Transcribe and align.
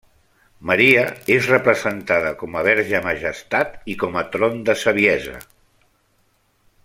Maria 0.69 1.01
és 1.35 1.49
representada 1.51 2.31
com 2.39 2.57
a 2.61 2.63
Verge 2.69 3.03
Majestat 3.09 3.77
i 3.95 3.97
com 4.05 4.19
a 4.23 4.25
Tron 4.37 4.59
de 4.71 4.77
Saviesa. 4.85 5.37